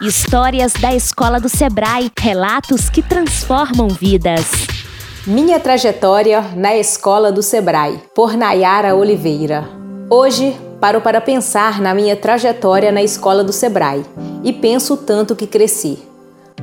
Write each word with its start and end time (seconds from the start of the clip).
Histórias 0.00 0.74
da 0.74 0.94
Escola 0.94 1.40
do 1.40 1.48
Sebrae, 1.48 2.08
relatos 2.20 2.88
que 2.88 3.02
transformam 3.02 3.88
vidas. 3.88 4.46
Minha 5.26 5.58
trajetória 5.58 6.40
na 6.54 6.76
Escola 6.76 7.32
do 7.32 7.42
Sebrae, 7.42 8.00
por 8.14 8.36
Nayara 8.36 8.94
Oliveira. 8.94 9.68
Hoje, 10.08 10.56
paro 10.80 11.00
para 11.00 11.20
pensar 11.20 11.80
na 11.80 11.92
minha 11.96 12.14
trajetória 12.14 12.92
na 12.92 13.02
Escola 13.02 13.42
do 13.42 13.52
Sebrae 13.52 14.06
e 14.44 14.52
penso 14.52 14.96
tanto 14.96 15.34
que 15.34 15.48
cresci. 15.48 15.98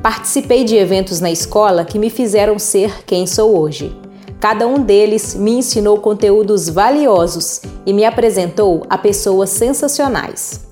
Participei 0.02 0.64
de 0.64 0.76
eventos 0.76 1.20
na 1.20 1.30
escola 1.30 1.84
que 1.84 1.98
me 1.98 2.08
fizeram 2.08 2.58
ser 2.58 3.04
quem 3.04 3.26
sou 3.26 3.60
hoje. 3.60 3.94
Cada 4.40 4.66
um 4.66 4.82
deles 4.82 5.34
me 5.34 5.58
ensinou 5.58 5.98
conteúdos 5.98 6.70
valiosos 6.70 7.60
e 7.84 7.92
me 7.92 8.06
apresentou 8.06 8.86
a 8.88 8.96
pessoas 8.96 9.50
sensacionais. 9.50 10.65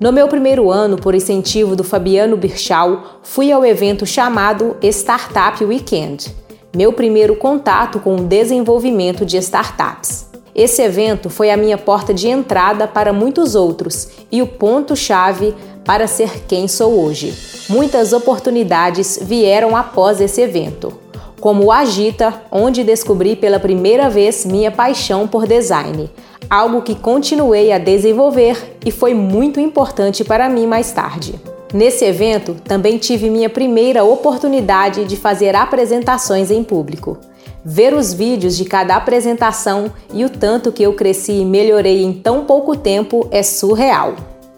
No 0.00 0.10
meu 0.10 0.28
primeiro 0.28 0.70
ano, 0.70 0.96
por 0.96 1.14
incentivo 1.14 1.76
do 1.76 1.84
Fabiano 1.84 2.34
Birchal, 2.34 3.20
fui 3.22 3.52
ao 3.52 3.62
evento 3.66 4.06
chamado 4.06 4.74
Startup 4.80 5.62
Weekend, 5.62 6.34
meu 6.74 6.90
primeiro 6.90 7.36
contato 7.36 8.00
com 8.00 8.16
o 8.16 8.24
desenvolvimento 8.24 9.26
de 9.26 9.36
startups. 9.36 10.30
Esse 10.54 10.80
evento 10.80 11.28
foi 11.28 11.50
a 11.50 11.56
minha 11.56 11.76
porta 11.76 12.14
de 12.14 12.28
entrada 12.28 12.88
para 12.88 13.12
muitos 13.12 13.54
outros 13.54 14.08
e 14.32 14.40
o 14.40 14.46
ponto-chave 14.46 15.54
para 15.84 16.06
ser 16.06 16.44
quem 16.48 16.66
sou 16.66 17.04
hoje. 17.04 17.34
Muitas 17.68 18.14
oportunidades 18.14 19.18
vieram 19.20 19.76
após 19.76 20.18
esse 20.18 20.40
evento 20.40 20.98
como 21.40 21.64
o 21.64 21.72
Agita, 21.72 22.42
onde 22.52 22.84
descobri 22.84 23.34
pela 23.34 23.58
primeira 23.58 24.10
vez 24.10 24.44
minha 24.44 24.70
paixão 24.70 25.26
por 25.26 25.46
design, 25.46 26.10
algo 26.50 26.82
que 26.82 26.96
continuei 26.96 27.70
a 27.70 27.78
desenvolver 27.78 28.76
e 28.84 28.90
foi 28.90 29.14
muito 29.14 29.60
importante 29.60 30.24
para 30.24 30.48
mim 30.48 30.66
mais 30.66 30.90
tarde. 30.90 31.40
Nesse 31.72 32.04
evento, 32.04 32.56
também 32.64 32.98
tive 32.98 33.30
minha 33.30 33.48
primeira 33.48 34.02
oportunidade 34.02 35.04
de 35.04 35.16
fazer 35.16 35.54
apresentações 35.54 36.50
em 36.50 36.64
público. 36.64 37.16
Ver 37.64 37.94
os 37.94 38.12
vídeos 38.12 38.56
de 38.56 38.64
cada 38.64 38.96
apresentação 38.96 39.92
e 40.12 40.24
o 40.24 40.30
tanto 40.30 40.72
que 40.72 40.82
eu 40.82 40.94
cresci 40.94 41.32
e 41.32 41.44
melhorei 41.44 42.02
em 42.02 42.12
tão 42.12 42.44
pouco 42.44 42.74
tempo 42.74 43.28
é 43.30 43.44
surreal. 43.44 44.16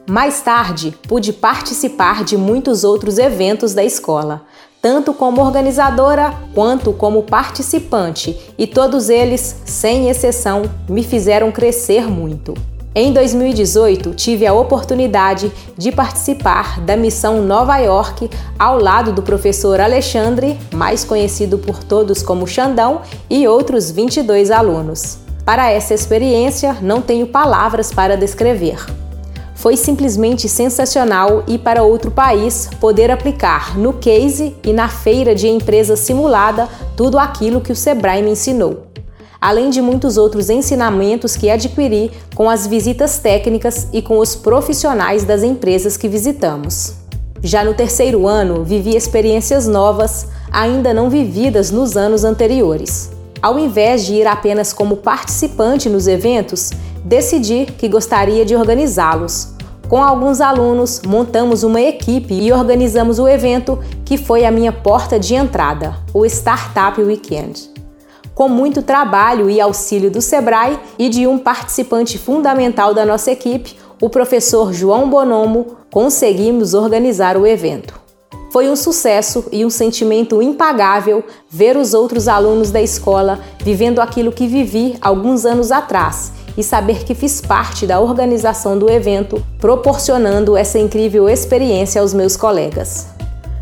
Mais 0.09 0.41
tarde, 0.41 0.95
pude 1.07 1.33
participar 1.33 2.25
de 2.25 2.37
muitos 2.37 2.85
outros 2.85 3.19
eventos 3.19 3.75
da 3.75 3.85
escola, 3.85 4.43
tanto 4.83 5.15
como 5.15 5.41
organizadora 5.41 6.35
quanto 6.53 6.93
como 6.93 7.23
participante, 7.23 8.37
e 8.59 8.67
todos 8.67 9.09
eles, 9.09 9.63
sem 9.65 10.11
exceção, 10.11 10.63
me 10.89 11.05
fizeram 11.05 11.53
crescer 11.53 12.11
muito. 12.11 12.53
Em 12.95 13.11
2018, 13.13 14.13
tive 14.13 14.45
a 14.45 14.53
oportunidade 14.53 15.51
de 15.79 15.91
participar 15.93 16.81
da 16.81 16.95
missão 16.95 17.41
Nova 17.41 17.79
York 17.79 18.29
ao 18.59 18.79
lado 18.79 19.13
do 19.13 19.23
professor 19.23 19.81
Alexandre, 19.81 20.59
mais 20.75 21.05
conhecido 21.05 21.57
por 21.57 21.83
todos 21.83 22.21
como 22.21 22.47
Xandão, 22.47 23.01
e 23.31 23.49
outros 23.49 23.91
22 23.91 24.51
alunos. 24.51 25.19
Para 25.45 25.71
essa 25.71 25.95
experiência, 25.95 26.77
não 26.83 27.01
tenho 27.01 27.27
palavras 27.27 27.93
para 27.93 28.17
descrever. 28.17 28.85
Foi 29.63 29.77
simplesmente 29.77 30.49
sensacional 30.49 31.45
e 31.47 31.57
para 31.57 31.85
outro 31.85 32.11
país 32.11 32.69
poder 32.81 33.13
aplicar 33.13 33.79
no 33.79 33.93
case 33.93 34.57
e 34.65 34.73
na 34.73 34.89
feira 34.89 35.37
de 35.37 35.47
empresa 35.47 35.95
simulada 35.95 36.69
tudo 36.97 37.17
aquilo 37.17 37.61
que 37.61 37.71
o 37.71 37.77
Sebrae 37.77 38.25
me 38.25 38.33
ensinou. 38.33 38.89
Além 39.41 39.71
de 39.71 39.81
muitos 39.81 40.17
outros 40.17 40.51
ensinamentos 40.51 41.37
que 41.37 41.49
adquiri 41.49 42.11
com 42.35 42.51
as 42.51 42.67
visitas 42.67 43.21
técnicas 43.21 43.87
e 43.93 44.03
com 44.03 44.19
os 44.19 44.35
profissionais 44.35 45.23
das 45.23 45.45
empresas 45.45 45.97
que 45.97 46.09
visitamos. 46.09 46.95
Já 47.41 47.63
no 47.63 47.73
terceiro 47.73 48.27
ano, 48.27 48.65
vivi 48.65 48.97
experiências 48.97 49.69
novas, 49.69 50.27
ainda 50.51 50.93
não 50.93 51.09
vividas 51.09 51.71
nos 51.71 51.97
anos 51.97 52.25
anteriores. 52.25 53.13
Ao 53.41 53.57
invés 53.57 54.05
de 54.07 54.15
ir 54.15 54.27
apenas 54.27 54.73
como 54.73 54.97
participante 54.97 55.89
nos 55.89 56.09
eventos, 56.09 56.71
decidi 57.05 57.67
que 57.67 57.89
gostaria 57.89 58.45
de 58.45 58.57
organizá-los. 58.57 59.52
Com 59.93 60.03
alguns 60.03 60.41
alunos, 60.41 61.03
montamos 61.07 61.63
uma 61.63 61.79
equipe 61.79 62.33
e 62.33 62.51
organizamos 62.51 63.19
o 63.19 63.29
evento 63.29 63.79
que 64.07 64.17
foi 64.17 64.47
a 64.47 64.51
minha 64.51 64.73
porta 64.73 65.21
de 65.21 65.35
entrada, 65.35 65.95
o 66.15 66.25
Startup 66.25 66.99
Weekend. 66.99 67.71
Com 68.35 68.49
muito 68.49 68.81
trabalho 68.81 69.51
e 69.51 69.61
auxílio 69.61 70.11
do 70.11 70.23
Sebrae 70.23 70.79
e 70.99 71.11
de 71.11 71.27
um 71.27 71.37
participante 71.37 72.17
fundamental 72.17 72.95
da 72.95 73.05
nossa 73.05 73.33
equipe, 73.33 73.77
o 74.01 74.09
professor 74.09 74.73
João 74.73 75.11
Bonomo, 75.11 75.77
conseguimos 75.91 76.73
organizar 76.73 77.37
o 77.37 77.47
evento. 77.47 78.01
Foi 78.51 78.71
um 78.71 78.77
sucesso 78.77 79.45
e 79.53 79.63
um 79.63 79.69
sentimento 79.69 80.41
impagável 80.41 81.23
ver 81.51 81.77
os 81.77 81.93
outros 81.93 82.29
alunos 82.29 82.71
da 82.71 82.81
escola 82.81 83.41
vivendo 83.63 84.01
aquilo 84.01 84.33
que 84.33 84.47
vivi 84.47 84.97
alguns 85.03 85.45
anos 85.45 85.71
atrás 85.71 86.33
e 86.57 86.63
saber 86.63 87.05
que 87.05 87.15
fiz 87.15 87.41
parte 87.41 87.87
da 87.87 88.01
organização 88.01 88.79
do 88.79 88.91
evento, 88.91 89.45
proporcionando 89.59 90.57
essa 90.57 90.79
incrível 90.79 91.29
experiência 91.29 92.01
aos 92.01 92.13
meus 92.13 92.37
colegas. 92.37 93.09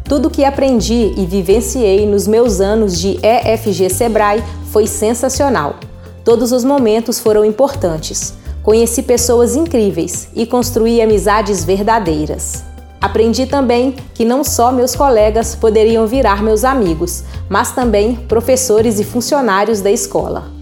Tudo 0.04 0.28
que 0.28 0.44
aprendi 0.44 1.14
e 1.16 1.24
vivenciei 1.24 2.04
nos 2.04 2.26
meus 2.26 2.60
anos 2.60 2.98
de 2.98 3.18
EFG 3.22 3.88
Sebrae 3.90 4.42
foi 4.72 4.86
sensacional. 4.86 5.76
Todos 6.24 6.50
os 6.50 6.64
momentos 6.64 7.20
foram 7.20 7.44
importantes. 7.44 8.34
Conheci 8.62 9.02
pessoas 9.02 9.54
incríveis 9.54 10.28
e 10.34 10.44
construí 10.44 11.00
amizades 11.00 11.64
verdadeiras. 11.64 12.64
Aprendi 13.00 13.46
também 13.46 13.94
que 14.12 14.24
não 14.24 14.44
só 14.44 14.70
meus 14.70 14.94
colegas 14.94 15.54
poderiam 15.54 16.06
virar 16.06 16.42
meus 16.42 16.64
amigos, 16.64 17.24
mas 17.48 17.72
também 17.72 18.14
professores 18.14 18.98
e 19.00 19.04
funcionários 19.04 19.80
da 19.80 19.90
escola. 19.90 20.59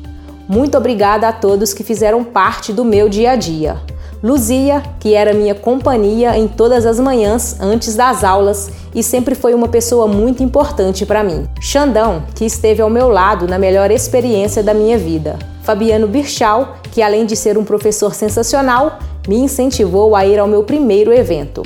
Muito 0.49 0.79
obrigada 0.79 1.29
a 1.29 1.33
todos 1.33 1.75
que 1.75 1.85
fizeram 1.85 2.25
parte 2.25 2.73
do 2.73 2.83
meu 2.83 3.07
dia 3.07 3.33
a 3.33 3.37
dia. 3.37 3.77
Luzia, 4.23 4.83
que 4.99 5.13
era 5.13 5.35
minha 5.35 5.55
companhia 5.55 6.39
em 6.39 6.49
todas 6.49 6.87
as 6.87 6.99
manhãs 6.99 7.61
antes 7.61 7.95
das 7.95 8.25
aulas 8.25 8.71
e 8.95 9.03
sempre 9.03 9.35
foi 9.35 9.53
uma 9.53 9.69
pessoa 9.69 10.09
muito 10.09 10.43
importante 10.43 11.05
para 11.05 11.23
mim. 11.23 11.47
Xandão, 11.61 12.23
que 12.35 12.47
esteve 12.47 12.81
ao 12.81 12.89
meu 12.89 13.11
lado 13.11 13.47
na 13.47 13.59
melhor 13.59 13.91
experiência 13.91 14.63
da 14.63 14.73
minha 14.73 14.97
vida. 14.97 15.39
Fabiano 15.63 16.09
Birchal, 16.09 16.79
que 16.91 17.03
além 17.03 17.27
de 17.27 17.37
ser 17.37 17.59
um 17.59 17.65
professor 17.65 18.15
sensacional, 18.15 18.99
me 19.29 19.37
incentivou 19.37 20.17
a 20.17 20.25
ir 20.25 20.39
ao 20.39 20.49
meu 20.49 20.65
primeiro 20.65 21.13
evento. 21.13 21.63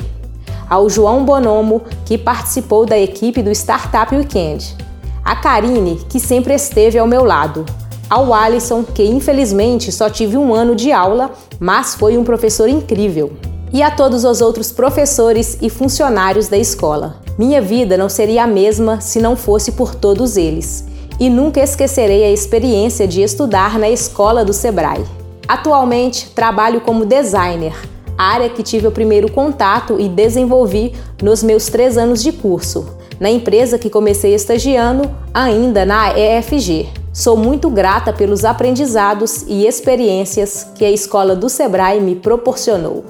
Ao 0.69 0.89
João 0.89 1.23
Bonomo, 1.23 1.83
que 2.05 2.17
participou 2.17 2.85
da 2.85 2.99
equipe 2.99 3.41
do 3.41 3.51
Startup 3.51 4.13
Weekend. 4.13 4.75
A 5.23 5.37
Karine, 5.37 6.01
que 6.09 6.19
sempre 6.19 6.53
esteve 6.53 6.99
ao 6.99 7.07
meu 7.07 7.23
lado 7.23 7.65
ao 8.13 8.31
Alisson, 8.31 8.83
que 8.83 9.03
infelizmente 9.03 9.91
só 9.91 10.07
tive 10.07 10.37
um 10.37 10.53
ano 10.53 10.75
de 10.75 10.91
aula, 10.91 11.31
mas 11.59 11.95
foi 11.95 12.15
um 12.15 12.23
professor 12.23 12.69
incrível. 12.69 13.33
E 13.73 13.81
a 13.81 13.89
todos 13.89 14.23
os 14.23 14.39
outros 14.39 14.71
professores 14.71 15.57
e 15.63 15.67
funcionários 15.67 16.47
da 16.47 16.55
escola. 16.55 17.15
Minha 17.39 17.59
vida 17.59 17.97
não 17.97 18.07
seria 18.07 18.43
a 18.43 18.47
mesma 18.47 19.01
se 19.01 19.19
não 19.19 19.35
fosse 19.35 19.71
por 19.71 19.95
todos 19.95 20.37
eles. 20.37 20.85
E 21.19 21.27
nunca 21.27 21.59
esquecerei 21.59 22.23
a 22.23 22.31
experiência 22.31 23.07
de 23.07 23.23
estudar 23.23 23.79
na 23.79 23.89
escola 23.89 24.45
do 24.45 24.53
Sebrae. 24.53 25.03
Atualmente 25.47 26.29
trabalho 26.35 26.81
como 26.81 27.07
designer, 27.07 27.73
área 28.15 28.47
que 28.47 28.61
tive 28.61 28.85
o 28.85 28.91
primeiro 28.91 29.31
contato 29.31 29.99
e 29.99 30.07
desenvolvi 30.07 30.93
nos 31.19 31.41
meus 31.41 31.65
três 31.65 31.97
anos 31.97 32.21
de 32.21 32.31
curso, 32.31 32.85
na 33.19 33.31
empresa 33.31 33.79
que 33.79 33.89
comecei 33.89 34.35
estagiando 34.35 35.09
ainda 35.33 35.83
na 35.83 36.15
EFG. 36.15 37.02
Sou 37.13 37.37
muito 37.37 37.69
grata 37.69 38.11
pelos 38.11 38.43
aprendizados 38.43 39.43
e 39.47 39.67
experiências 39.67 40.67
que 40.75 40.83
a 40.83 40.89
escola 40.89 41.35
do 41.35 41.47
Sebrae 41.47 42.01
me 42.01 42.15
proporcionou. 42.15 43.05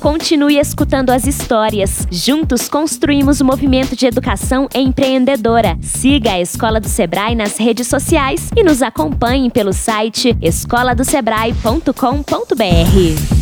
Continue 0.00 0.58
escutando 0.58 1.10
as 1.10 1.26
histórias. 1.26 2.06
Juntos 2.10 2.68
construímos 2.68 3.40
o 3.40 3.44
movimento 3.44 3.94
de 3.96 4.06
educação 4.06 4.68
empreendedora. 4.74 5.76
Siga 5.80 6.32
a 6.32 6.40
Escola 6.40 6.80
do 6.80 6.88
Sebrae 6.88 7.34
nas 7.34 7.56
redes 7.56 7.88
sociais 7.88 8.50
e 8.56 8.62
nos 8.62 8.82
acompanhe 8.82 9.50
pelo 9.50 9.72
site 9.72 10.36
escoladosebrae.com.br. 10.40 13.35